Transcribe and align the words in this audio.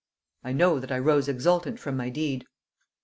I 0.43 0.51
know 0.51 0.79
that 0.79 0.91
I 0.91 0.97
rose 0.97 1.27
exultant 1.27 1.79
from 1.79 1.95
my 1.95 2.09
deed.... 2.09 2.47